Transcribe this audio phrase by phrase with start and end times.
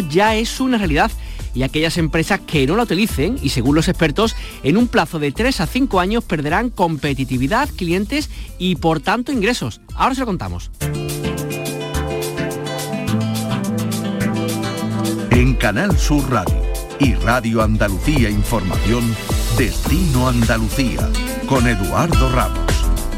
[0.00, 1.10] ya es una realidad
[1.54, 5.32] y aquellas empresas que no la utilicen y según los expertos en un plazo de
[5.32, 9.80] 3 a 5 años perderán competitividad, clientes y por tanto ingresos.
[9.94, 10.70] Ahora se lo contamos.
[15.30, 16.62] En Canal Sur Radio
[17.00, 19.14] y Radio Andalucía Información,
[19.58, 21.08] Destino Andalucía
[21.46, 22.72] con Eduardo Ramos.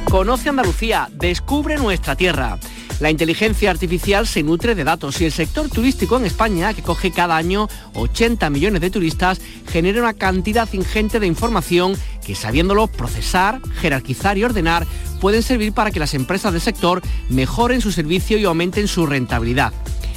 [0.04, 2.58] Conoce Andalucía, descubre nuestra tierra.
[3.00, 7.10] La inteligencia artificial se nutre de datos y el sector turístico en España, que coge
[7.10, 13.60] cada año 80 millones de turistas, genera una cantidad ingente de información que sabiéndolo procesar,
[13.80, 14.86] jerarquizar y ordenar,
[15.20, 19.72] pueden servir para que las empresas del sector mejoren su servicio y aumenten su rentabilidad.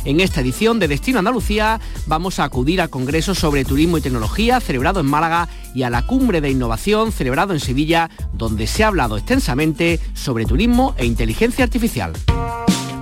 [0.06, 4.62] En esta edición de Destino Andalucía vamos a acudir a congresos sobre turismo y tecnología
[4.62, 8.88] celebrado en Málaga y a la cumbre de innovación celebrado en Sevilla, donde se ha
[8.88, 12.14] hablado extensamente sobre turismo e inteligencia artificial.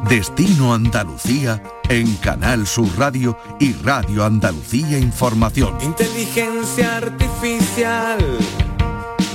[0.09, 5.75] Destino Andalucía en Canal Sur Radio y Radio Andalucía Información.
[5.81, 8.19] Inteligencia artificial,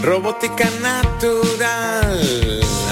[0.01, 2.21] robótica natural,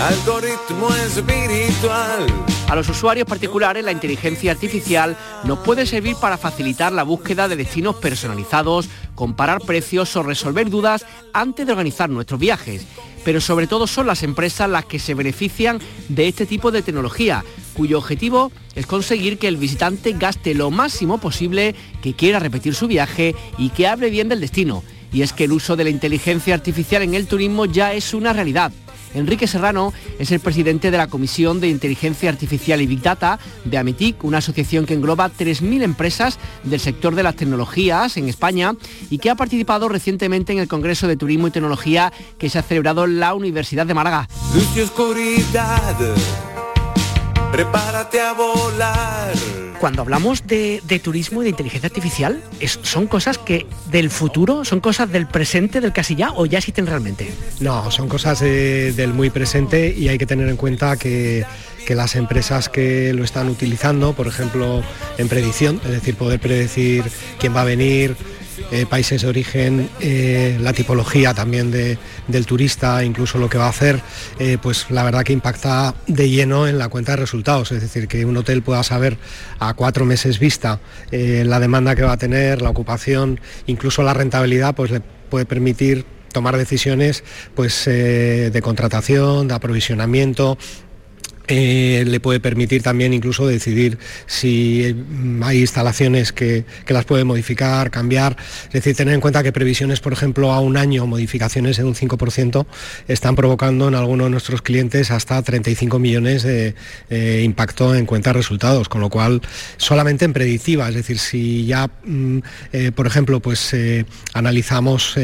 [0.08, 2.26] algoritmo espiritual
[2.68, 7.56] a los usuarios particulares la inteligencia artificial nos puede servir para facilitar la búsqueda de
[7.56, 12.86] destinos personalizados, comparar precios o resolver dudas antes de organizar nuestros viajes.
[13.24, 15.80] Pero sobre todo son las empresas las que se benefician
[16.10, 17.42] de este tipo de tecnología,
[17.78, 22.88] cuyo objetivo es conseguir que el visitante gaste lo máximo posible, que quiera repetir su
[22.88, 24.82] viaje y que hable bien del destino.
[25.12, 28.32] Y es que el uso de la inteligencia artificial en el turismo ya es una
[28.32, 28.72] realidad.
[29.14, 33.78] Enrique Serrano es el presidente de la Comisión de Inteligencia Artificial y Big Data de
[33.78, 38.74] Ametic, una asociación que engloba 3.000 empresas del sector de las tecnologías en España
[39.08, 42.62] y que ha participado recientemente en el Congreso de Turismo y Tecnología que se ha
[42.62, 44.28] celebrado en la Universidad de Málaga.
[47.50, 49.32] Prepárate a volar
[49.78, 52.42] cuando hablamos de, turismo y de inteligencia artificial,
[52.82, 56.86] ¿son cosas que del futuro, son cosas del presente, del casi ya, o ya existen
[56.86, 57.30] realmente?
[57.60, 61.46] No, son cosas eh, del muy presente y hay que tener en cuenta que,
[61.86, 64.82] que las empresas que lo están utilizando, por ejemplo,
[65.16, 67.04] en predicción, es decir, poder predecir
[67.38, 68.16] quién va a venir,
[68.70, 73.70] eh, países de origen, eh, la tipología también del turista, incluso lo que va a
[73.70, 74.00] hacer,
[74.38, 77.72] eh, pues la verdad que impacta de lleno en la cuenta de resultados.
[77.72, 79.16] Es decir, que un hotel pueda saber
[79.58, 80.80] a cuatro meses vista
[81.10, 86.04] la demanda que va a tener, la ocupación, incluso la rentabilidad, pues le puede permitir
[86.32, 87.24] tomar decisiones
[87.54, 90.58] pues, de contratación, de aprovisionamiento,
[91.50, 97.90] eh, le puede permitir también incluso decidir si mm, hay instalaciones que, las puede modificar,
[97.90, 98.36] cambiar.
[98.66, 101.94] Es decir, tener en cuenta que previsiones, por ejemplo, a un año, modificaciones en un
[101.94, 102.66] 5%,
[103.08, 106.74] están provocando en algunos de nuestros clientes hasta 35 millones de
[107.08, 109.40] eh, impacto en cuenta resultados, con lo cual
[109.78, 112.38] solamente en predictiva, es decir, si ya, mm,
[112.72, 113.74] eh, por ejemplo, pues
[114.34, 115.14] analizamos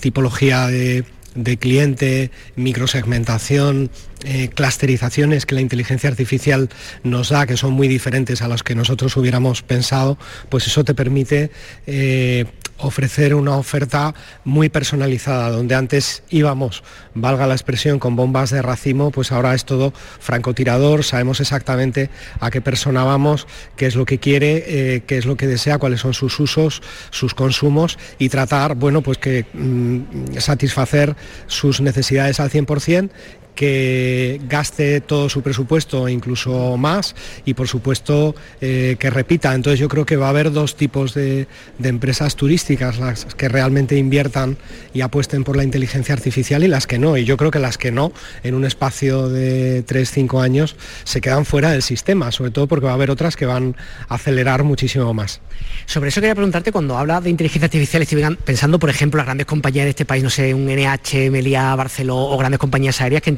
[0.00, 1.04] tipología de
[1.36, 3.90] de cliente, microsegmentación,
[4.24, 6.68] eh, clusterizaciones que la inteligencia artificial
[7.04, 10.94] nos da, que son muy diferentes a las que nosotros hubiéramos pensado, pues eso te
[10.94, 11.50] permite
[11.86, 12.46] eh,
[12.78, 14.14] ofrecer una oferta
[14.44, 16.82] muy personalizada, donde antes íbamos,
[17.14, 22.10] valga la expresión, con bombas de racimo, pues ahora es todo francotirador, sabemos exactamente
[22.40, 25.78] a qué persona vamos, qué es lo que quiere, eh, qué es lo que desea,
[25.78, 31.16] cuáles son sus usos, sus consumos y tratar, bueno, pues que mm, satisfacer
[31.46, 33.10] sus necesidades al 100%
[33.56, 39.54] que gaste todo su presupuesto, incluso más, y por supuesto eh, que repita.
[39.54, 41.48] Entonces yo creo que va a haber dos tipos de,
[41.82, 44.58] empresas turísticas, las que realmente inviertan
[44.92, 47.16] y apuesten por la inteligencia artificial y las que no.
[47.16, 48.12] Y yo creo que las que no,
[48.42, 52.92] en un espacio de 3-5 años, se quedan fuera del sistema, sobre todo porque va
[52.92, 53.74] a haber otras que van
[54.08, 55.40] a acelerar muchísimo más.
[55.86, 59.46] Sobre eso quería preguntarte, cuando habla de inteligencia artificial, estoy pensando, por ejemplo, las grandes
[59.46, 63.30] compañías de este país, no sé, un NH, Melia, Barceló o grandes compañías aéreas que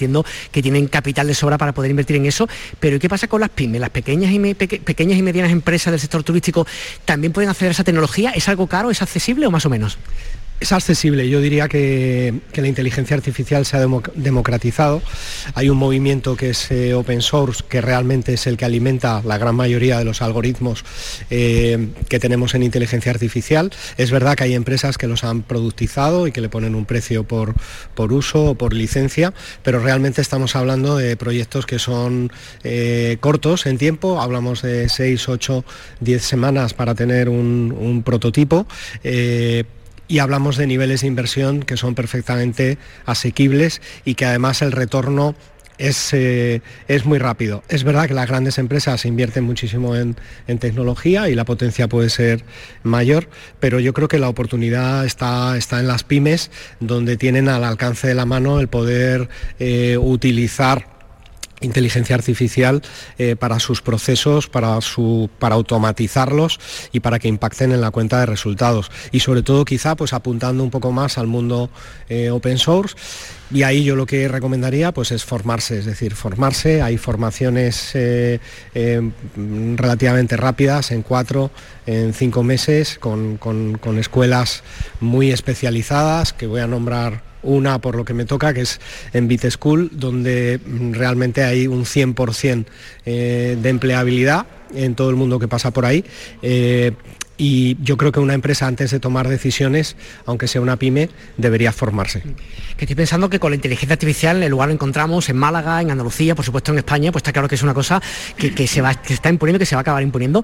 [0.50, 2.48] que tienen capital de sobra para poder invertir en eso,
[2.80, 3.80] pero ¿qué pasa con las pymes?
[3.80, 6.66] ¿Las pequeñas y, pequeñas y medianas empresas del sector turístico
[7.04, 8.30] también pueden acceder a esa tecnología?
[8.30, 8.90] ¿Es algo caro?
[8.90, 9.98] ¿Es accesible o más o menos?
[10.60, 15.00] Es accesible, yo diría que, la inteligencia artificial se ha democratizado.
[15.54, 19.38] Hay un movimiento que es eh, open source, que realmente es el que alimenta la
[19.38, 20.84] gran mayoría de los algoritmos
[21.30, 23.70] eh, que tenemos en inteligencia artificial.
[23.98, 27.22] Es verdad que hay empresas que los han productizado y que le ponen un precio
[27.22, 27.54] por,
[27.94, 29.32] por uso o por licencia,
[29.62, 32.32] pero realmente estamos hablando de proyectos que son
[32.64, 35.64] eh, cortos en tiempo, hablamos de 6, 8,
[36.00, 38.66] 10 semanas para tener un prototipo
[40.08, 45.36] y hablamos de niveles de inversión que son perfectamente asequibles y que además el retorno
[45.76, 47.62] es, eh, es, muy rápido.
[47.68, 50.16] Es verdad que las grandes empresas invierten muchísimo en,
[50.58, 52.44] tecnología y la potencia puede ser
[52.82, 53.28] mayor,
[53.60, 56.50] pero yo creo que la oportunidad está, está en las pymes,
[56.80, 59.28] donde tienen al alcance de la mano el poder
[59.60, 60.97] eh, utilizar
[61.60, 62.82] inteligencia artificial
[63.18, 66.60] eh, para sus procesos, para, su, para automatizarlos
[66.92, 68.90] y para que impacten en la cuenta de resultados.
[69.12, 71.70] Y sobre todo quizá pues apuntando un poco más al mundo
[72.08, 72.96] eh, open source.
[73.50, 76.82] Y ahí yo lo que recomendaría pues es formarse, es decir, formarse.
[76.82, 78.40] Hay formaciones eh,
[79.76, 81.50] relativamente rápidas, en cuatro,
[81.86, 84.62] en cinco meses, con, con escuelas
[85.00, 88.80] muy especializadas, que voy a nombrar una por lo que me toca, que es
[89.12, 90.60] en School, donde
[90.92, 92.66] realmente hay un 100%
[93.06, 96.04] eh, de empleabilidad en todo el mundo que pasa por ahí.
[96.42, 96.92] Eh,
[97.40, 99.96] y yo creo que una empresa antes de tomar decisiones,
[100.26, 102.20] aunque sea una pyme, debería formarse.
[102.76, 105.92] Que estoy pensando que con la inteligencia artificial el lugar lo encontramos en Málaga, en
[105.92, 108.02] Andalucía, por supuesto en España, pues está claro que es una cosa
[108.36, 110.42] que, se, va, que está imponiendo, que se va a acabar imponiendo.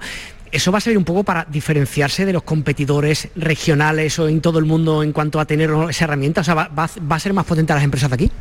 [0.51, 4.59] ¿Eso va a servir un poco para diferenciarse de los competidores regionales o en todo
[4.59, 6.41] el mundo en cuanto a tener esa herramienta?
[6.41, 6.69] O ¿va,
[7.09, 8.31] a ser más potente a las empresas de aquí?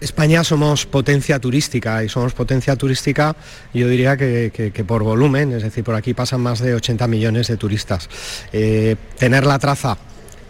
[0.00, 3.34] España somos potencia turística y somos potencia turística
[3.72, 7.56] yo diría que, por volumen, es decir, por aquí pasan más de 80 millones de
[7.56, 8.08] turistas.
[8.52, 9.96] Eh, tener la traza,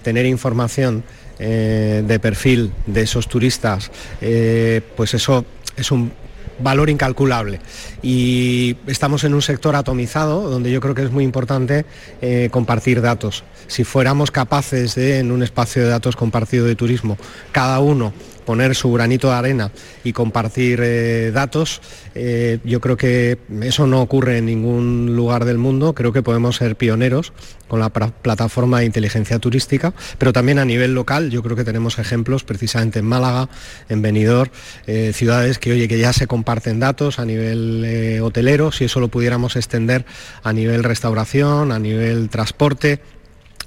[0.03, 1.05] tener información
[1.39, 5.45] eh, de perfil de esos turistas, eh, pues eso
[5.77, 6.13] es un
[6.59, 7.61] valor incalculable.
[8.03, 11.85] Y estamos en un sector atomizado donde yo creo que es muy importante
[12.21, 13.45] eh, compartir datos.
[13.67, 17.19] Si fuéramos capaces de, en un espacio de datos compartido de turismo,
[17.53, 18.13] cada uno
[18.45, 19.71] poner su granito de arena
[20.05, 21.81] y compartir eh, datos.
[22.15, 25.95] Eh, yo creo que eso no ocurre en ningún lugar del mundo.
[25.95, 27.33] Creo que podemos ser pioneros
[27.69, 31.99] con la plataforma de inteligencia turística, pero también a nivel local yo creo que tenemos
[31.99, 33.49] ejemplos precisamente en Málaga,
[33.89, 34.51] en Benidorm,
[34.87, 39.09] eh, ciudades que oye que ya se comparten datos a nivel hotelero, si eso lo
[39.09, 40.05] pudiéramos extender
[40.43, 43.01] a nivel restauración, a nivel transporte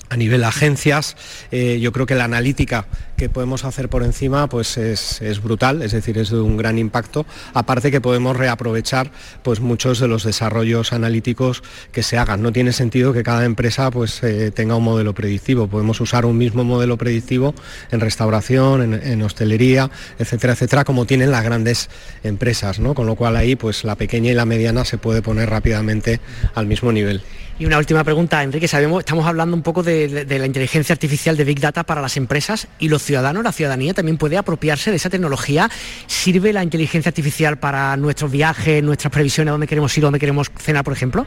[0.09, 1.15] a nivel agencias,
[1.51, 2.88] eh, yo creo que la analítica
[3.18, 7.25] que podemos hacer por encima pues es, brutal, es decir, es de un gran impacto.
[7.54, 9.12] Aparte que podemos reaprovechar
[9.42, 12.44] pues muchos de los desarrollos analíticos que se hagan.
[12.44, 15.68] No tiene sentido que cada empresa pues eh, tenga un modelo predictivo.
[15.68, 17.56] Podemos usar un mismo modelo predictivo
[17.92, 19.89] en restauración, en, hostelería,
[20.19, 21.89] etcétera, etcétera, como tienen las grandes
[22.24, 22.94] empresas, ¿no?
[22.94, 26.19] Con lo cual ahí pues la pequeña y la mediana se puede poner rápidamente
[26.53, 27.24] al mismo nivel.
[27.59, 28.68] Y una última pregunta, Enrique.
[28.68, 32.68] Sabemos, estamos hablando un poco de, la inteligencia artificial de Big Data para las empresas
[32.77, 35.68] y los ciudadanos, la ciudadanía también puede apropiarse de esa tecnología.
[36.06, 40.83] ¿Sirve la inteligencia artificial para nuestros viajes, nuestras previsiones, dónde queremos ir, dónde queremos cenar,
[40.83, 41.25] por ejemplo?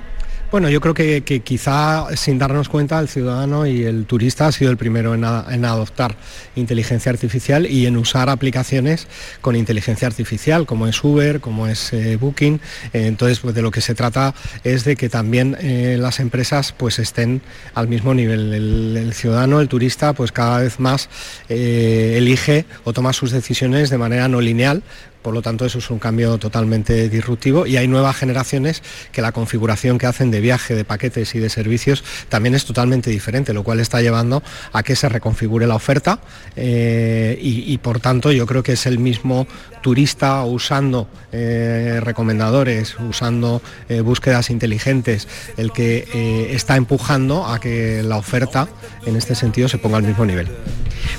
[0.51, 4.73] Bueno, yo creo que, quizá sin darnos cuenta el ciudadano y el turista ha sido
[4.73, 6.17] el primero en, adoptar
[6.57, 9.07] inteligencia artificial y en usar aplicaciones
[9.43, 12.61] con inteligencia artificial, como es Uber, como es eh, Booking.
[12.93, 16.73] Eh, entonces, pues de lo que se trata es de que también eh, las empresas
[16.77, 17.43] pues estén
[17.75, 18.53] al mismo nivel.
[18.53, 21.09] El, el, ciudadano, el turista, pues cada vez más
[21.49, 24.83] elige o toma sus decisiones de manera no lineal,
[25.23, 28.83] por lo tanto, eso es un cambio totalmente disruptivo y hay nuevas generaciones
[29.13, 33.11] que la configuración que hacen de viaje, de paquetes y de servicios también es totalmente
[33.11, 36.21] diferente, lo cual está llevando a que se reconfigure la oferta
[36.57, 39.47] eh, y, por tanto yo creo que es el mismo
[39.83, 48.17] turista usando eh, recomendadores, usando eh, búsquedas inteligentes, el que está empujando a que la
[48.17, 48.69] oferta
[49.07, 50.49] en este sentido se ponga al mismo nivel.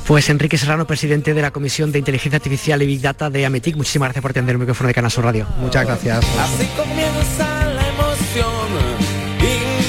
[0.08, 3.76] Pues Enrique Serrano, presidente de la Comisión de Inteligencia Artificial y Big Data de Ametic,
[3.76, 5.48] muchísimas gracias por atender el micrófono de Canal Radio.
[5.60, 6.26] Muchas gracias.
[6.40, 8.68] Así comienza la emoción,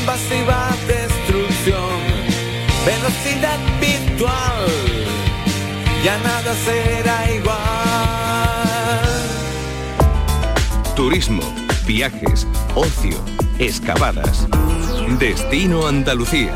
[0.03, 2.01] invasiva destrucción,
[2.87, 4.67] velocidad virtual,
[6.05, 7.83] ya nada será igual.
[10.95, 11.43] Turismo,
[11.87, 13.19] viajes, ocio,
[13.59, 14.47] excavadas.
[15.19, 16.53] Destino Andalucía.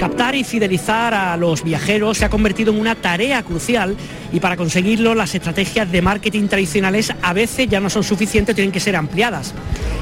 [0.00, 3.96] Captar y fidelizar a los viajeros se ha convertido en una tarea crucial
[4.32, 8.72] y para conseguirlo las estrategias de marketing tradicionales a veces ya no son suficientes, tienen
[8.72, 9.54] que ser ampliadas.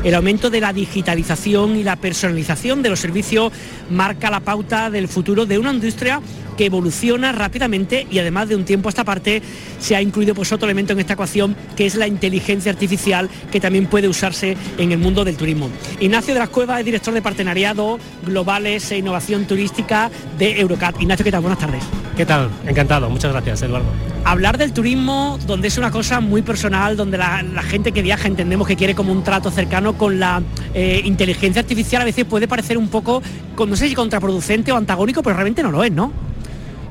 [0.05, 3.53] El aumento de la digitalización y la personalización de los servicios
[3.91, 6.23] marca la pauta del futuro de una industria
[6.59, 9.41] que evoluciona rápidamente y además de un tiempo a esta parte
[9.79, 13.61] se ha incluido pues otro elemento en esta ecuación que es la inteligencia artificial que
[13.61, 15.71] también puede usarse en el mundo del turismo.
[16.01, 21.01] Ignacio de las Cuevas es director de partenariado globales e innovación turística de Eurocat.
[21.01, 21.41] Ignacio, ¿qué tal?
[21.43, 21.85] Buenas tardes.
[22.17, 22.51] ¿Qué tal?
[22.67, 23.09] Encantado.
[23.09, 23.87] Muchas gracias, Eduardo.
[24.25, 28.67] Hablar del turismo, donde es una cosa muy personal, donde la, gente que viaja entendemos
[28.67, 30.43] que quiere como un trato cercano con la
[30.75, 33.23] eh, inteligencia artificial, a veces puede parecer un poco,
[33.57, 36.13] no sé si contraproducente o antagónico, pero realmente no lo es, ¿no?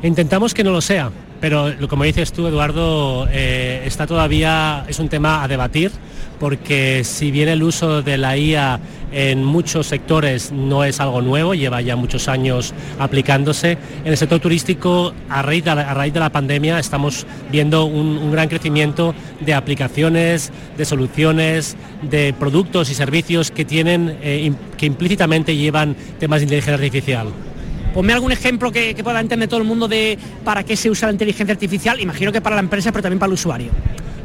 [0.03, 1.11] Intentamos que no lo sea,
[1.41, 5.91] pero como dices tú, Eduardo, eh, está todavía, es un tema a debatir,
[6.39, 8.79] porque si bien el uso de la IA
[9.11, 13.77] en muchos sectores no es algo nuevo, lleva ya muchos años aplicándose.
[14.03, 19.55] En el sector turístico, a raíz de la, pandemia, estamos viendo un, gran crecimiento de
[19.55, 26.43] aplicaciones, de soluciones, de productos y servicios que tienen, eh, que implícitamente llevan temas de
[26.43, 27.27] inteligencia artificial.
[27.97, 31.07] Ponme algún ejemplo que, que pueda entender todo el mundo de para qué se usa
[31.07, 33.71] la inteligencia artificial, imagino que para la empresa, pero también para el usuario.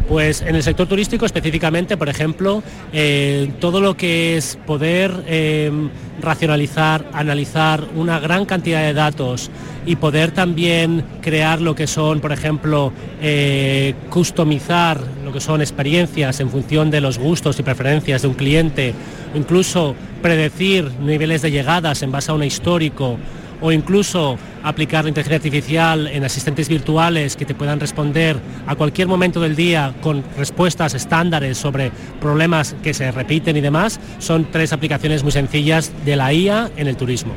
[0.07, 2.63] Pues en el sector turístico específicamente, por ejemplo,
[2.93, 5.89] eh, todo lo que es poder em,
[6.21, 9.51] racionalizar, analizar una gran cantidad de datos
[9.87, 16.41] y poder también crear lo que son, por ejemplo, eh, customizar lo que son experiencias
[16.41, 18.93] en función de los gustos y preferencias de un cliente,
[19.35, 23.17] incluso predecir niveles de llegadas en base a un histórico
[23.63, 29.09] o incluso aplicar la inteligencia artificial en asistentes virtuales que te puedan responder a cualquier
[29.09, 31.91] momento del día con respuestas estándares sobre
[32.21, 36.89] problemas que se repiten y demás, son tres aplicaciones muy sencillas de la IA en
[36.89, 37.33] el turismo.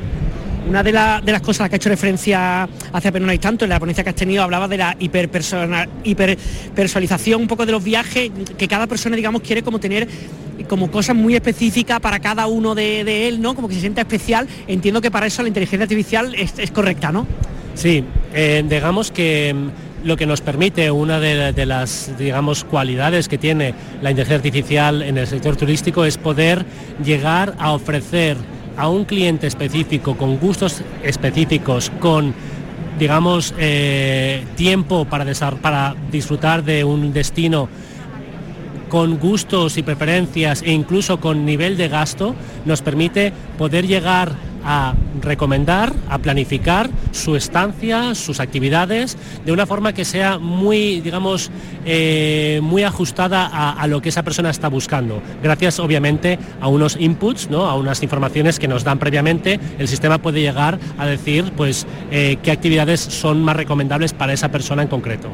[0.68, 3.68] Una de, las cosas a las que ha hecho referencia hace apenas un instante, en
[3.68, 8.66] la ponencia que has tenido, hablaba de la hiperpersonalización un poco de los viajes, que
[8.66, 10.08] cada persona, digamos, quiere como tener
[10.64, 13.54] como cosas muy específicas para cada uno de, él, ¿no?
[13.54, 14.46] Como que se sienta especial.
[14.66, 17.26] Entiendo que para eso la inteligencia artificial es, correcta, ¿no?
[17.74, 23.38] Sí, eh, digamos que mm, lo que nos permite, una de, las digamos, cualidades que
[23.38, 26.64] tiene la inteligencia artificial en el sector turístico es poder
[27.04, 28.36] llegar a ofrecer
[28.76, 32.34] a un cliente específico, con gustos específicos, con
[32.98, 35.24] digamos eh, tiempo para
[36.10, 37.68] disfrutar de un destino
[38.88, 44.34] con gustos y preferencias e incluso con nivel de gasto, nos permite poder llegar
[44.66, 51.52] a recomendar, a planificar su estancia, sus actividades, de una forma que sea muy, digamos,
[51.84, 55.22] eh, muy ajustada a, lo que esa persona está buscando.
[55.40, 57.66] Gracias, obviamente, a unos inputs, ¿no?
[57.66, 62.38] a unas informaciones que nos dan previamente, el sistema puede llegar a decir, pues, eh,
[62.42, 65.30] qué actividades son más recomendables para esa persona en concreto.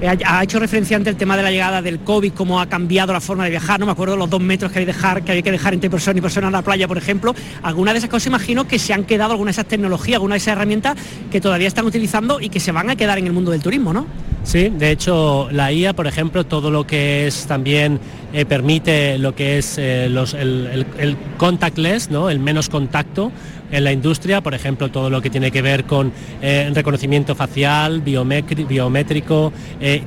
[0.00, 3.12] Eh, ha hecho referencia ante el tema de la llegada del COVID, cómo ha cambiado
[3.12, 5.42] la forma de viajar, no me acuerdo los dos metros que hay, dejar, que, hay
[5.42, 7.34] que dejar entre persona y persona en la playa, por ejemplo.
[7.62, 10.38] Algunas de esas cosas imagino que se han quedado, algunas de esas tecnologías, algunas de
[10.38, 10.96] esas herramientas
[11.30, 13.92] que todavía están utilizando y que se van a quedar en el mundo del turismo,
[13.92, 14.06] ¿no?
[14.44, 18.00] Sí, de hecho la IA, por ejemplo, todo lo que es también
[18.32, 22.28] eh, permite lo que es eh, el, contactless, ¿no?
[22.28, 23.32] el menos contacto
[23.70, 28.02] en la industria, por ejemplo, todo lo que tiene que ver con eh, reconocimiento facial,
[28.02, 29.52] biométrico,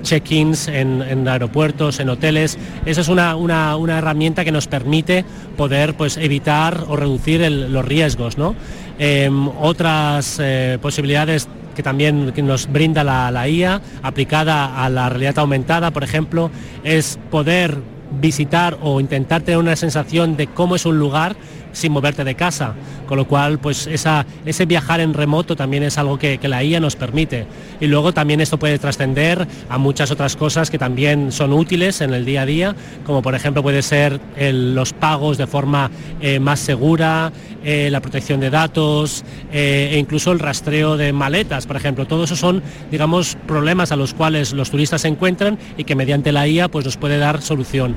[0.04, 2.60] check-ins en, aeropuertos, en hoteles.
[2.86, 3.36] Esa es una,
[3.90, 5.26] herramienta que nos permite
[5.58, 8.38] poder pues, evitar o reducir los riesgos.
[8.38, 8.56] ¿no?
[9.00, 10.40] Em, otras
[10.80, 16.52] posibilidades que también nos brinda la, IA aplicada a la realidad aumentada, por ejemplo,
[16.84, 17.78] es poder
[18.20, 21.36] visitar o intentar tener una sensación de cómo es un lugar
[21.74, 22.74] sin moverte de casa.
[23.08, 26.96] Con lo cual, pues ese viajar en remoto también es algo que, la IA nos
[26.96, 27.46] permite.
[27.80, 32.14] Y luego también esto puede trascender a muchas otras cosas que también son útiles en
[32.14, 32.76] el día a día,
[33.06, 35.92] como por ejemplo puede ser los pagos de forma
[36.22, 37.32] eh, más segura,
[37.64, 42.06] eh, la protección de datos eh, e incluso el rastreo de maletas, por ejemplo.
[42.06, 46.32] Todo eso son, digamos, problemas a los cuales los turistas se encuentran y que mediante
[46.32, 47.96] la IA pues, nos puede dar solución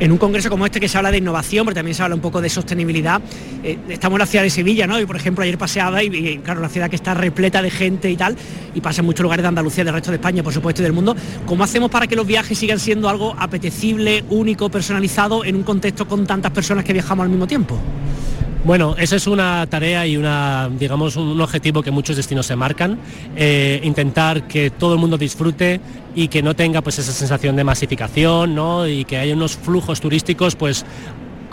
[0.00, 2.20] en un congreso como este que se habla de innovación, pero también se habla un
[2.20, 3.20] poco de sostenibilidad,
[3.62, 5.00] eh, estamos en la ciudad de Sevilla, ¿no?
[5.00, 8.16] Y por ejemplo ayer paseaba y, claro, la ciudad que está repleta de gente y
[8.16, 8.36] tal,
[8.74, 10.92] y pasa en muchos lugares de Andalucía, del resto de España, por supuesto, y del
[10.92, 11.16] mundo.
[11.46, 16.06] ¿Cómo hacemos para que los viajes sigan siendo algo apetecible, único, personalizado en un contexto
[16.06, 17.78] con tantas personas que viajamos al mismo tiempo?
[18.64, 22.98] Bueno, esa es una tarea y una, digamos, un objetivo que muchos destinos se marcan,
[23.36, 25.82] eh, intentar que todo el mundo disfrute
[26.14, 28.88] y que no tenga pues esa sensación de masificación, ¿no?
[28.88, 30.86] Y que haya unos flujos turísticos pues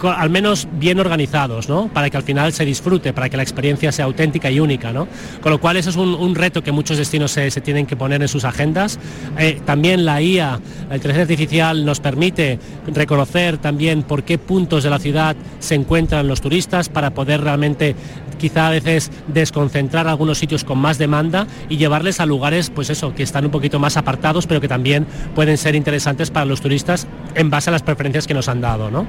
[0.09, 1.87] al menos bien organizados, ¿no?
[1.93, 5.07] Para que al final se disfrute, para que la experiencia sea auténtica y única, ¿no?
[5.41, 8.27] Con lo cual eso es un, reto que muchos destinos se, tienen que poner en
[8.27, 8.99] sus agendas.
[9.37, 14.89] Eh, también la IA, la inteligencia artificial, nos permite reconocer también por qué puntos de
[14.89, 17.95] la ciudad se encuentran los turistas para poder realmente
[18.39, 23.13] quizá a veces desconcentrar algunos sitios con más demanda y llevarles a lugares, pues eso,
[23.13, 25.05] que están un poquito más apartados, pero que también
[25.35, 28.89] pueden ser interesantes para los turistas en base a las preferencias que nos han dado,
[28.89, 29.05] ¿no?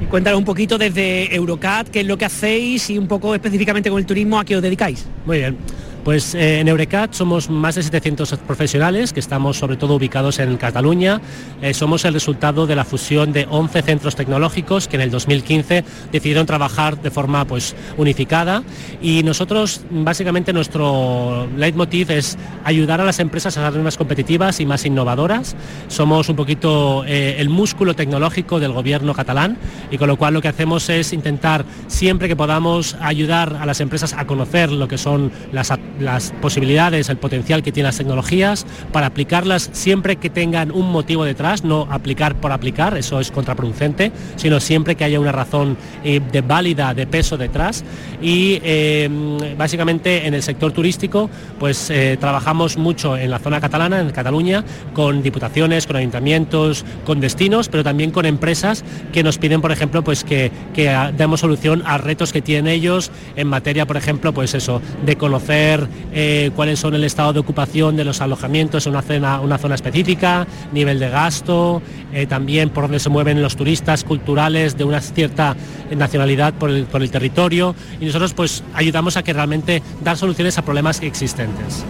[0.00, 3.90] Y cuéntanos un poquito desde Eurocat, qué es lo que hacéis y un poco específicamente
[3.90, 5.06] con el turismo, a qué os dedicáis.
[5.26, 5.56] Muy bien.
[6.04, 10.56] Pues eh, en Eurecat somos más de 700 profesionales que estamos sobre todo ubicados en
[10.56, 11.20] Cataluña.
[11.60, 15.84] Eh, somos el resultado de la fusión de 11 centros tecnológicos que en el 2015
[16.10, 18.62] decidieron trabajar de forma pues, unificada
[19.02, 24.66] y nosotros básicamente nuestro leitmotiv es ayudar a las empresas a ser más competitivas y
[24.66, 25.54] más innovadoras.
[25.88, 29.58] Somos un poquito eh, el músculo tecnológico del gobierno catalán
[29.90, 33.80] y con lo cual lo que hacemos es intentar siempre que podamos ayudar a las
[33.80, 38.66] empresas a conocer lo que son las las posibilidades, el potencial que tienen las tecnologías,
[38.92, 44.12] para aplicarlas siempre que tengan un motivo detrás, no aplicar por aplicar, eso es contraproducente,
[44.36, 47.84] sino siempre que haya una razón eh, de válida, de peso detrás.
[48.22, 54.00] Y em, básicamente en el sector turístico, pues eh, trabajamos mucho en la zona catalana,
[54.00, 54.64] en Cataluña,
[54.94, 60.02] con diputaciones, con ayuntamientos, con destinos, pero también con empresas que nos piden, por ejemplo,
[60.02, 64.54] pues que, que demos solución a retos que tienen ellos en materia, por ejemplo, pues
[64.54, 69.02] eso, de conocer eh, cuáles son el estado de ocupación de los alojamientos en una
[69.02, 71.82] zona, una zona específica, nivel de gasto,
[72.12, 75.56] eh, también por dónde se mueven los turistas culturales de una cierta
[75.96, 80.58] nacionalidad por el, por el territorio y nosotros pues ayudamos a que realmente dar soluciones
[80.58, 81.84] a problemas existentes.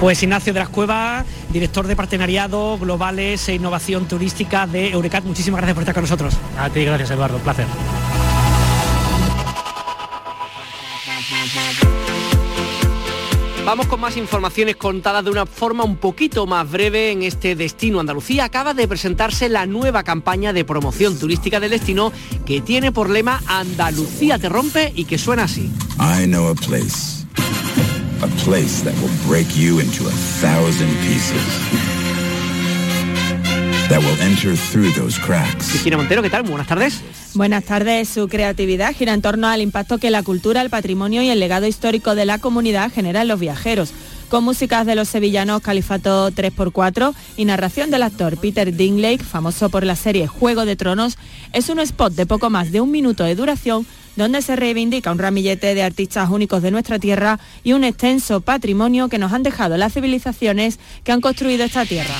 [0.00, 5.58] Pues Ignacio de las Cuevas, director de partenariado globales e innovación turística de Eurecat, muchísimas
[5.58, 6.34] gracias por estar con nosotros.
[6.58, 7.66] A ti, gracias Eduardo, un placer.
[13.72, 18.00] Vamos con más informaciones contadas de una forma un poquito más breve en este destino
[18.00, 18.44] Andalucía.
[18.44, 22.12] Acaba de presentarse la nueva campaña de promoción turística del destino
[22.44, 25.70] que tiene por lema Andalucía te rompe y que suena así.
[25.98, 27.24] I know a place.
[28.20, 30.12] A place that will break you into a
[30.42, 31.42] thousand pieces.
[33.88, 35.70] That will enter through those cracks.
[35.70, 36.42] Cristina Montero, ¿qué tal?
[36.42, 37.02] Buenas tardes.
[37.34, 38.10] Buenas tardes.
[38.10, 41.66] Su creatividad gira en torno al impacto que la cultura, el patrimonio y el legado
[41.66, 43.94] histórico de la comunidad genera en los viajeros
[44.28, 49.84] con músicas de los sevillanos Califato 3x4 y narración del actor Peter Dinklage, famoso por
[49.84, 51.18] la serie Juego de Tronos,
[51.52, 53.86] es un spot de poco más de un minuto de duración
[54.16, 59.08] donde se reivindica un ramillete de artistas únicos de nuestra tierra y un extenso patrimonio
[59.08, 62.14] que nos han dejado las civilizaciones que han construido esta tierra.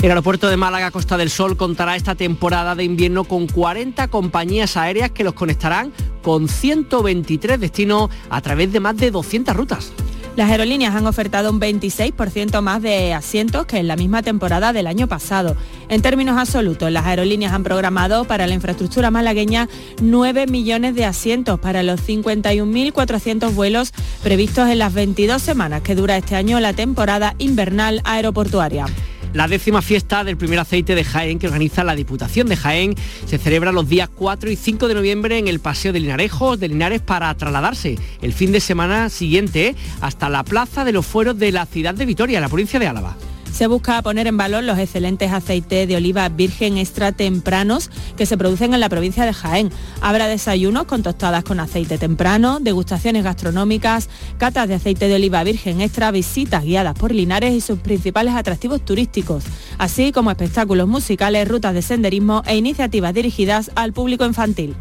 [0.00, 4.76] El aeropuerto de Málaga Costa del Sol contará esta temporada de invierno con 40 compañías
[4.76, 9.92] aéreas que los conectarán con 123 destinos a través de más de 200 rutas.
[10.36, 14.86] Las aerolíneas han ofertado un 26% más de asientos que en la misma temporada del
[14.86, 15.56] año pasado.
[15.88, 19.68] En términos absolutos, las aerolíneas han programado para la infraestructura malagueña
[20.00, 26.16] 9 millones de asientos para los 51.400 vuelos previstos en las 22 semanas que dura
[26.16, 28.86] este año la temporada invernal aeroportuaria.
[29.34, 32.94] La décima fiesta del primer aceite de Jaén que organiza la Diputación de Jaén
[33.26, 36.68] se celebra los días 4 y 5 de noviembre en el Paseo de Linarejos de
[36.68, 41.52] Linares para trasladarse el fin de semana siguiente hasta la Plaza de los Fueros de
[41.52, 43.16] la ciudad de Vitoria, la provincia de Álava.
[43.52, 48.38] Se busca poner en valor los excelentes aceites de oliva virgen extra tempranos que se
[48.38, 49.70] producen en la provincia de Jaén.
[50.00, 54.08] Habrá desayunos con tostadas con aceite temprano, degustaciones gastronómicas,
[54.38, 58.84] catas de aceite de oliva virgen extra, visitas guiadas por Linares y sus principales atractivos
[58.84, 59.44] turísticos,
[59.78, 64.76] así como espectáculos musicales, rutas de senderismo e iniciativas dirigidas al público infantil.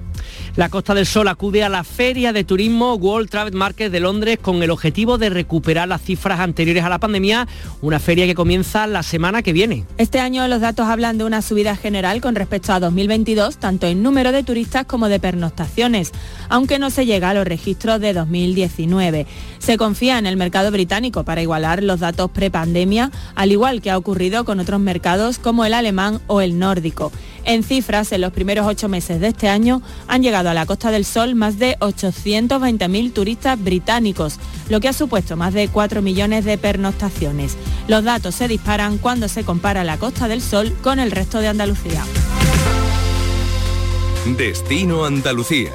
[0.57, 4.39] La Costa del Sol acude a la Feria de Turismo World Travel Market de Londres
[4.41, 7.47] con el objetivo de recuperar las cifras anteriores a la pandemia,
[7.83, 9.85] una feria que comienza la semana que viene.
[9.99, 14.01] Este año los datos hablan de una subida general con respecto a 2022, tanto en
[14.01, 16.11] número de turistas como de pernoctaciones,
[16.49, 19.27] aunque no se llega a los registros de 2019.
[19.59, 23.97] Se confía en el mercado británico para igualar los datos prepandemia, al igual que ha
[23.97, 27.11] ocurrido con otros mercados como el alemán o el nórdico.
[27.47, 30.91] En cifras, en los primeros ocho meses de este año han llegado a la Costa
[30.91, 36.45] del Sol más de 820.000 turistas británicos, lo que ha supuesto más de 4 millones
[36.45, 37.57] de pernoctaciones.
[37.87, 41.47] Los datos se disparan cuando se compara la Costa del Sol con el resto de
[41.47, 42.03] Andalucía.
[44.37, 45.71] Destino Andalucía.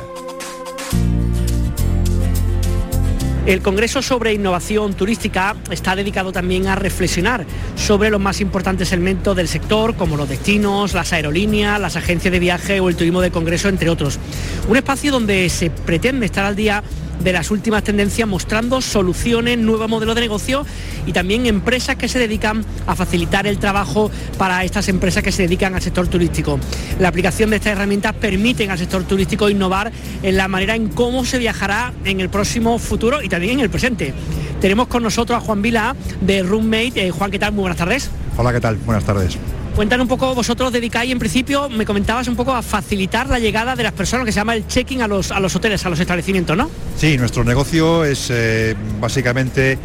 [3.45, 9.37] El Congreso sobre Innovación Turística está dedicado también a reflexionar sobre los más importantes elementos
[9.37, 13.33] del sector, como los destinos, las aerolíneas, las agencias de viaje o el turismo de
[13.33, 14.21] Congreso, entre otros.
[14.69, 16.85] Un espacio donde se pretende estar al día
[17.23, 20.67] de las últimas tendencias mostrando soluciones, nuevos modelos de negocio
[21.07, 25.43] y también empresas que se dedican a facilitar el trabajo para estas empresas que se
[25.43, 26.59] dedican al sector turístico.
[26.99, 31.25] La aplicación de estas herramientas permiten al sector turístico innovar en la manera en cómo
[31.25, 34.13] se viajará en el próximo futuro y también en el presente.
[34.61, 37.07] Tenemos con nosotros a Juan Vila de Roommate.
[37.07, 37.53] Eh, Juan, ¿qué tal?
[37.53, 38.11] Muy buenas tardes.
[38.37, 38.77] Hola, ¿qué tal?
[38.77, 39.39] Buenas tardes.
[39.75, 43.75] Cuéntanos un poco, vosotros dedicáis en principio, me comentabas un poco a facilitar la llegada
[43.75, 45.99] de las personas, que se llama el check-in a los, a los hoteles, a los
[45.99, 46.71] establecimientos, ¿no?
[46.99, 49.79] Sí, nuestro negocio es eh, básicamente,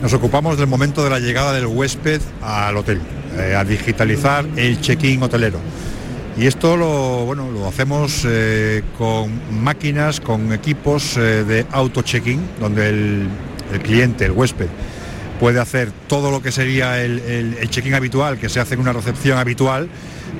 [0.00, 2.98] nos ocupamos del momento de la llegada del huésped al hotel,
[3.36, 5.60] eh, a digitalizar el check-in hotelero.
[6.38, 12.88] Y esto lo, bueno, lo hacemos eh, con máquinas, con equipos de auto check-in, donde
[12.88, 13.28] el
[13.82, 14.68] cliente, el huésped,
[15.38, 19.38] puede hacer todo lo que sería el, check-in habitual, que se hace en una recepción
[19.38, 19.88] habitual,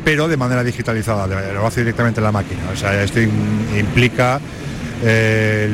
[0.04, 2.60] pero de manera digitalizada, lo hace directamente en la máquina.
[2.72, 4.40] O sea, esto implica
[5.02, 5.68] eh,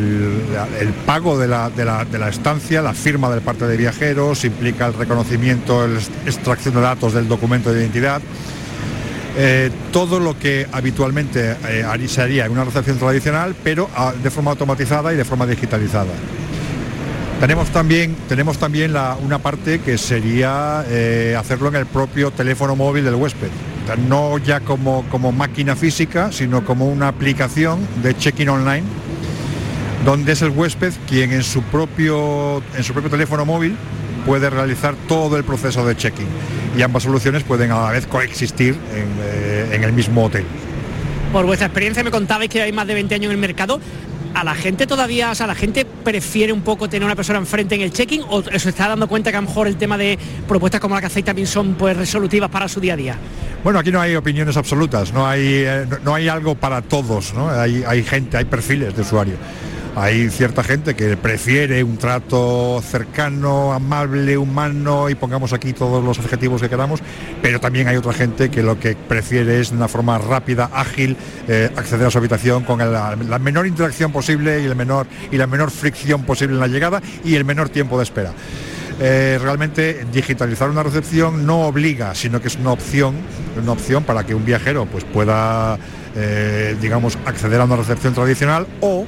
[0.81, 6.01] el, pago de la, estancia, la firma del parte de viajeros, implica el reconocimiento, la
[6.27, 8.21] extracción de datos del documento de identidad.
[9.35, 14.31] Eh, todo lo que habitualmente eh, se haría en una recepción tradicional, pero ah, de
[14.31, 16.13] forma automatizada y de forma digitalizada.
[17.43, 23.05] Tenemos también, tenemos también una parte que sería eh, hacerlo en el propio teléfono móvil
[23.05, 23.49] del huésped.
[24.09, 28.85] no ya como, como máquina física, sino como una aplicación de check-in online,
[30.05, 33.77] donde es el huésped quien en su propio, en su propio teléfono móvil
[34.25, 36.29] puede realizar todo el proceso de check-in.
[36.79, 40.45] Y ambas soluciones pueden a la vez coexistir en, eh, en el mismo hotel.
[41.33, 43.81] Por vuestra experiencia me contabais que hay más de 20 años en el mercado
[44.35, 47.75] a la gente todavía, o sea, la gente prefiere un poco tener una persona enfrente
[47.75, 50.19] en el check-in o se está dando cuenta que a lo mejor el tema de
[50.49, 53.17] propuestas como la que hacéis también son pues resolutivas para su día a día?
[53.63, 57.49] Bueno, aquí no hay opiniones absolutas, no hay, eh, no, hay algo para todos, ¿no?
[57.49, 59.35] Hay, hay gente, hay perfiles de usuario.
[59.95, 66.19] Hay cierta gente que prefiere un trato cercano, amable, humano y pongamos aquí todos los
[66.19, 67.01] adjetivos que queramos,
[67.43, 71.15] pero también hay otra gente que lo que prefiere es de una forma rápida, ágil,
[71.47, 75.47] eh, acceder a su habitación con la, menor interacción posible y, el menor, y la
[75.47, 78.33] menor fricción posible en la llegada y el menor tiempo de espera.
[78.99, 83.17] Eh, realmente digitalizar una recepción no obliga, sino que es una opción,
[83.63, 85.79] una opción para que un viajero pues, pueda,
[86.17, 89.07] eh, digamos, acceder a una recepción tradicional o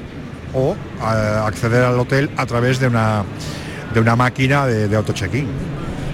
[0.54, 3.24] o acceder al hotel a través de una,
[3.92, 5.46] de una máquina de, auto check-in.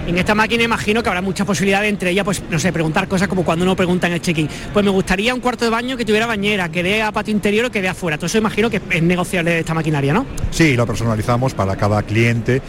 [0.07, 3.27] En esta máquina imagino que habrá muchas posibilidades, entre ellas, pues, no sé, preguntar cosas
[3.27, 4.49] como cuando uno pregunta en el check-in.
[4.73, 7.65] Pues me gustaría un cuarto de baño que tuviera bañera, que dé a patio interior
[7.65, 8.17] o que dé afuera.
[8.17, 10.25] Todo eso imagino que es negociable esta maquinaria, ¿no?
[10.49, 12.61] Sí, lo personalizamos para cada cliente.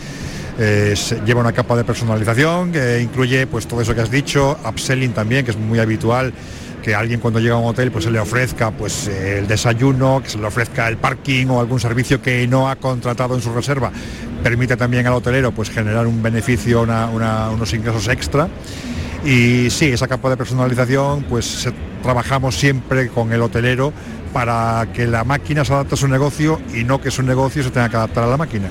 [1.25, 5.45] lleva una capa de personalización que incluye pues todo eso que has dicho, upselling también,
[5.45, 6.35] que es muy habitual
[6.83, 10.29] que alguien cuando llega a un hotel pues se le ofrezca pues el desayuno, que
[10.29, 13.91] se le ofrezca el parking o algún servicio que no ha contratado en su reserva.
[14.43, 18.49] Permite también al hotelero pues generar un beneficio, unos ingresos extra.
[19.25, 21.69] Y sí, esa capa de personalización pues
[22.03, 23.93] trabajamos siempre con el hotelero
[24.33, 27.71] para que la máquina se adapte a su negocio y no que su negocio se
[27.71, 28.69] tenga que adaptar a la máquina.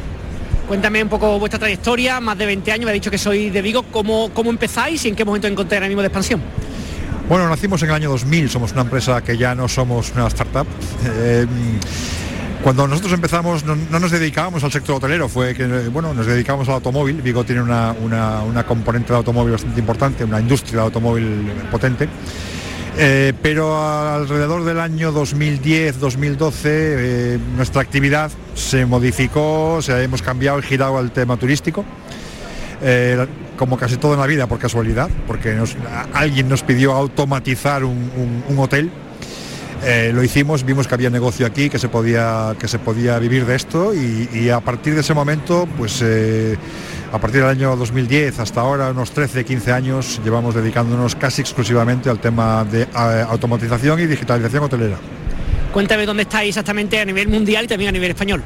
[0.68, 3.62] Cuéntame un poco vuestra trayectoria, más de 20 años, me ha dicho que soy de
[3.62, 6.42] Vigo, ¿cómo, cómo empezáis y en qué momento encontráis el mismo de expansión?
[7.32, 10.68] Bueno, nacimos en el año 2000, somos una empresa que ya no somos una startup.
[11.06, 11.48] Eh,
[12.62, 16.74] cuando nosotros empezamos no, nos dedicábamos al sector hotelero, fue que bueno, nos dedicábamos al
[16.74, 17.22] automóvil.
[17.22, 22.10] Vigo tiene una, componente de automóvil bastante importante, una industria de automóvil potente.
[22.98, 30.64] Eh, pero alrededor del año 2010-2012 eh, nuestra actividad se modificó, se hemos cambiado y
[30.64, 31.86] girado al tema turístico
[33.58, 35.56] como casi todo en la vida por casualidad, porque
[36.14, 38.90] alguien nos pidió automatizar un, hotel.
[39.84, 43.46] Eh, lo hicimos, vimos que había negocio aquí, que se podía, que se podía vivir
[43.46, 46.56] de esto y, a partir de ese momento, pues eh,
[47.12, 52.10] a partir del año 2010 hasta ahora, unos 13, 15 años, llevamos dedicándonos casi exclusivamente
[52.10, 54.98] al tema de eh, automatización y digitalización hotelera.
[55.72, 58.44] Cuéntame dónde estáis exactamente a nivel mundial y también a nivel español.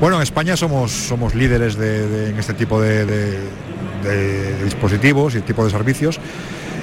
[0.00, 5.70] Bueno, en España somos, somos líderes en este tipo de, de dispositivos y tipo de
[5.70, 6.20] servicios.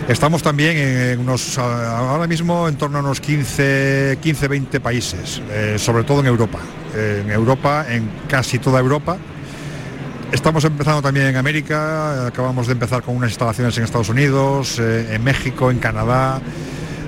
[0.08, 5.78] Estamos también en unos, ahora mismo en torno a unos 15, 15 20 países, eh,
[5.80, 6.60] sobre todo en Europa.
[6.96, 9.18] en Europa, en casi toda Europa.
[10.32, 15.16] Estamos empezando también en América, acabamos de empezar con unas instalaciones en Estados Unidos, eh,
[15.16, 16.42] en México, en Canadá.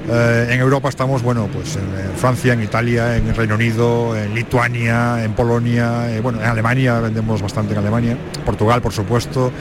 [0.09, 5.23] Eh, en Europa estamos, bueno, pues en, Francia, en Italia, en Reino Unido, en Lituania,
[5.23, 9.51] en Polonia, bueno, en Alemania vendemos bastante en Alemania, Portugal, por supuesto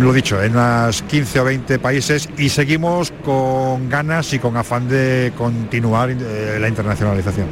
[0.00, 4.88] lo dicho, en unas 15 o 20 países y seguimos con ganas y con afán
[4.88, 7.46] de continuar eh, la internacionalización.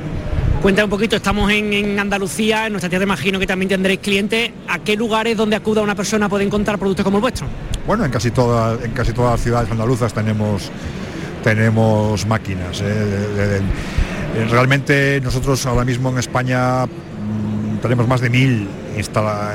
[0.60, 4.52] Cuenta un poquito, estamos en, Andalucía, en nuestra tierra imagino que también tendréis clientes.
[4.68, 7.46] ¿A qué lugares donde acuda una persona puede encontrar productos como el vuestro?
[7.86, 10.70] Bueno, en casi, todas en casi todas las ciudades andaluzas tenemos,
[11.42, 12.82] tenemos máquinas.
[12.82, 13.60] ¿eh?
[14.50, 18.68] realmente nosotros ahora mismo en España mm, tenemos más de mil,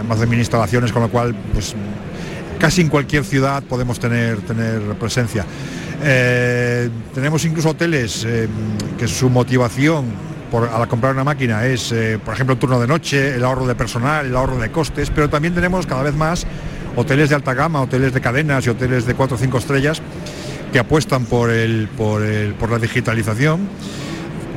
[0.08, 1.76] más de mil instalaciones, con lo cual pues,
[2.60, 5.46] casi en cualquier ciudad podemos tener, tener presencia.
[6.04, 8.48] Eh, tenemos incluso hoteles eh,
[9.00, 10.06] que su motivación
[10.52, 13.66] por, al comprar una máquina es, eh, por ejemplo, el turno de noche, el ahorro
[13.66, 16.46] de personal, el ahorro de costes, pero también tenemos cada vez más
[16.96, 20.02] hoteles de alta gama, hoteles de cadenas y hoteles de 4 o 5 estrellas
[20.72, 23.68] que apuestan por, el, por, el, por la digitalización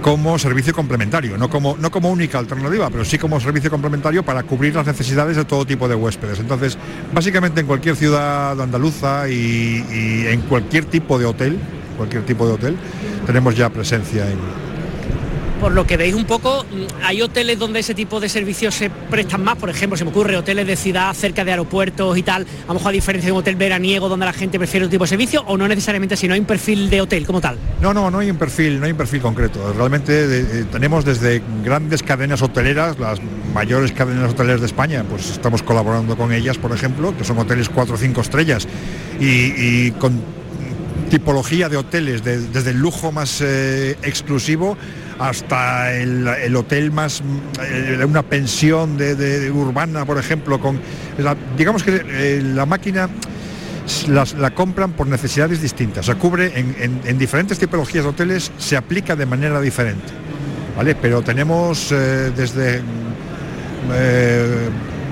[0.02, 4.42] como servicio complementario, no como, no como única alternativa, pero sí como servicio complementario para
[4.42, 6.40] cubrir las necesidades de todo tipo de huéspedes.
[6.40, 6.78] Entonces,
[7.12, 11.58] básicamente en cualquier ciudad andaluza y, y en cualquier tipo de hotel,
[11.98, 12.76] cualquier tipo de hotel,
[13.26, 14.38] tenemos ya presencia en,
[15.60, 18.88] por lo que veis un poco, mm, hay hoteles donde ese tipo de servicios se
[18.88, 22.46] prestan más, por ejemplo, se me ocurre hoteles de ciudad cerca de aeropuertos y tal,
[22.64, 25.04] a lo mejor a diferencia de un hotel veraniego donde la gente prefiere otro tipo
[25.04, 27.58] de servicio, o no necesariamente si no hay un perfil de hotel como tal.
[27.82, 29.72] No, no, no hay un perfil, no hay un perfil concreto.
[29.74, 33.20] Realmente tenemos desde grandes cadenas hoteleras, las
[33.52, 37.68] mayores cadenas hoteleras de España, pues estamos colaborando con ellas, por ejemplo, que son hoteles
[37.68, 38.66] 4 o 5 estrellas
[39.20, 40.22] y, con
[41.10, 44.78] tipología de hoteles, desde el lujo más eh, exclusivo
[45.20, 47.22] hasta el, hotel más,
[47.62, 50.80] eh, una pensión de, urbana, por ejemplo, con
[51.58, 53.08] digamos que eh, la máquina
[54.08, 59.26] la compran por necesidades distintas, se cubre en, diferentes tipologías de hoteles, se aplica de
[59.26, 60.08] manera diferente,
[60.74, 60.94] ¿vale?
[60.94, 62.80] Pero tenemos eh, desde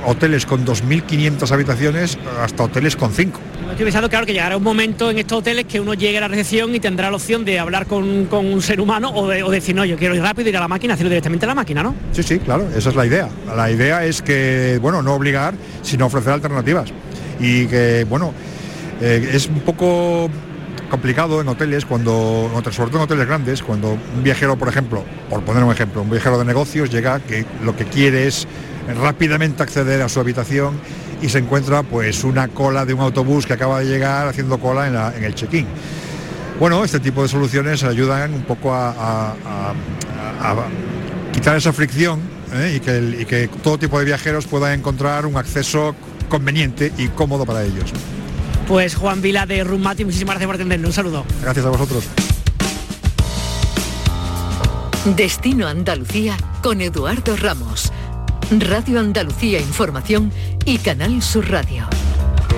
[0.04, 3.40] hoteles con 2.500 habitaciones hasta hoteles con 5.
[3.70, 6.28] Estoy pensando, claro, que llegará un momento en estos hoteles que uno llegue a la
[6.28, 9.84] recepción y tendrá la opción de hablar con, un ser humano o, de, decir, no,
[9.84, 11.94] yo quiero ir rápido, ir a la máquina, hacerlo directamente a la máquina, ¿no?
[12.12, 13.28] Sí, sí, claro, esa es la idea.
[13.54, 16.92] La idea es que, bueno, no obligar, sino ofrecer alternativas.
[17.38, 18.32] Y que, bueno,
[19.00, 20.28] eh, es un poco
[20.90, 25.42] complicado en hoteles cuando, sobre todo en hoteles grandes, cuando un viajero, por ejemplo, por
[25.42, 28.48] poner un ejemplo, un viajero de negocios llega que lo que quiere es
[28.96, 30.80] rápidamente acceder a su habitación
[31.20, 35.12] y se encuentra pues una cola de un autobús que acaba de llegar haciendo cola
[35.14, 35.66] en, el check-in.
[36.58, 39.34] Bueno, este tipo de soluciones ayudan un poco a,
[41.32, 42.20] quitar esa fricción
[42.52, 42.74] ¿eh?
[42.76, 45.94] y, que y que todo tipo de viajeros puedan encontrar un acceso
[46.28, 47.92] conveniente y cómodo para ellos.
[48.66, 50.88] Pues Juan Vila de Rumati, muchísimas gracias por atendernos.
[50.88, 51.24] Un saludo.
[51.42, 52.04] Gracias a vosotros.
[55.16, 57.90] Destino Andalucía con Eduardo Ramos.
[58.50, 60.32] Radio Andalucía Información
[60.64, 61.86] y Canal Sur Radio.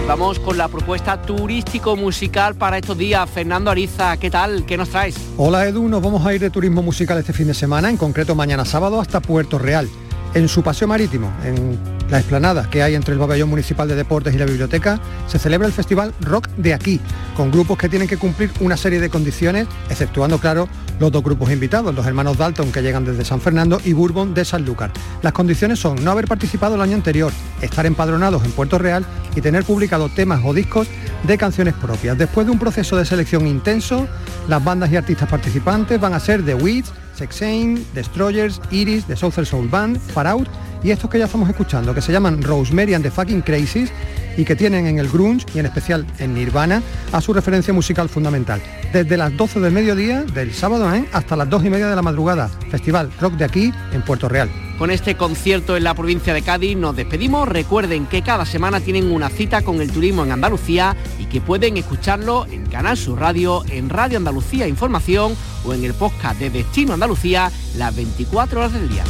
[0.06, 3.28] Vamos con la propuesta turístico-musical para estos días.
[3.28, 4.64] Fernando Ariza, ¿qué tal?
[4.64, 5.16] ¿Qué nos traes?
[5.36, 8.36] Hola Edu, nos vamos a ir de turismo musical este fin de semana, en concreto
[8.36, 9.88] mañana sábado hasta Puerto Real.
[10.32, 11.76] En su paseo marítimo, en
[12.10, 15.66] la explanada que hay entre el pabellón municipal de deportes y la biblioteca, se celebra
[15.66, 17.00] el festival Rock de aquí,
[17.36, 20.68] con grupos que tienen que cumplir una serie de condiciones, exceptuando, claro,
[20.98, 24.44] los dos grupos invitados, los hermanos Dalton que llegan desde San Fernando y Bourbon de
[24.44, 24.90] Sanlúcar.
[25.22, 29.40] Las condiciones son no haber participado el año anterior, estar empadronados en Puerto Real y
[29.40, 30.88] tener publicado temas o discos
[31.22, 32.18] de canciones propias.
[32.18, 34.06] Después de un proceso de selección intenso,
[34.48, 39.44] las bandas y artistas participantes van a ser The Weeds, Sexane, Destroyers, Iris, The Southern
[39.44, 40.48] Soul Band, Far Out
[40.82, 43.92] y estos que ya estamos escuchando, que se llaman Rosemary and the Fucking Crazies
[44.36, 48.08] y que tienen en el grunge y en especial en Nirvana a su referencia musical
[48.08, 48.60] fundamental.
[48.92, 51.04] Desde las 12 del mediodía del sábado ¿eh?
[51.12, 52.48] hasta las 2 y media de la madrugada.
[52.70, 54.50] Festival Rock de aquí en Puerto Real.
[54.80, 57.46] Con este concierto en la provincia de Cádiz nos despedimos.
[57.46, 61.76] Recuerden que cada semana tienen una cita con el turismo en Andalucía y que pueden
[61.76, 66.94] escucharlo en Canal Sur Radio, en Radio Andalucía Información o en el podcast de Destino
[66.94, 69.04] Andalucía las 24 horas del día.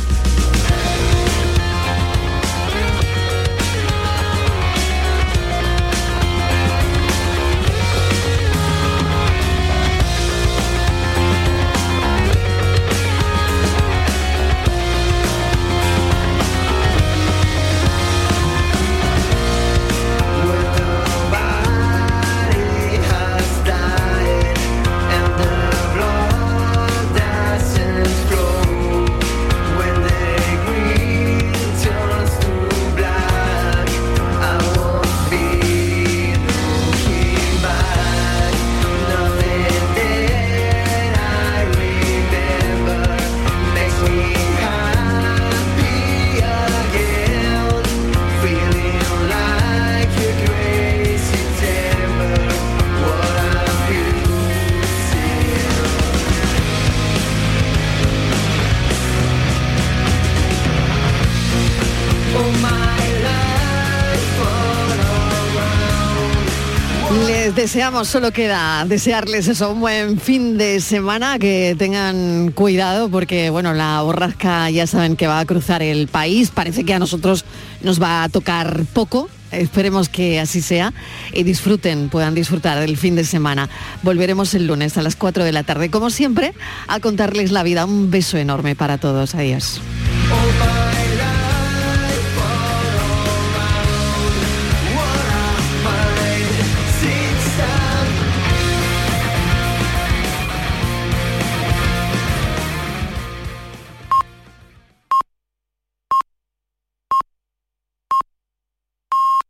[67.60, 73.74] Deseamos, solo queda desearles eso, un buen fin de semana, que tengan cuidado porque bueno,
[73.74, 77.44] la borrasca ya saben que va a cruzar el país, parece que a nosotros
[77.82, 80.94] nos va a tocar poco, Esperemos que así sea
[81.32, 83.68] y disfruten, puedan disfrutar del fin de semana.
[84.04, 86.54] Volveremos el lunes a las 4 de la tarde, como siempre,
[86.86, 87.84] a contarles la vida.
[87.84, 89.34] Un beso enorme para todos.
[89.34, 89.80] Adiós.